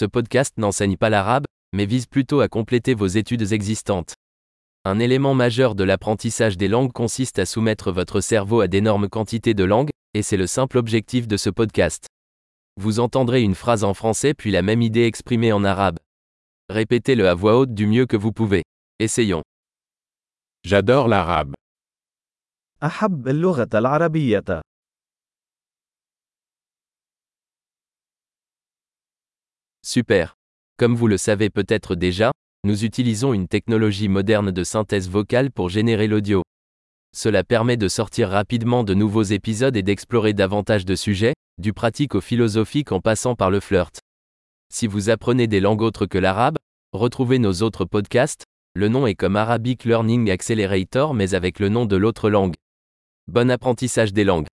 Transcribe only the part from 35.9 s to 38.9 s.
l'audio. Cela permet de sortir rapidement